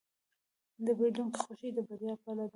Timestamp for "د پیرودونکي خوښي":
0.85-1.69